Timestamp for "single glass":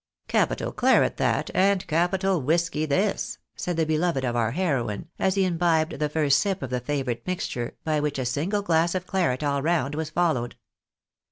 8.25-8.95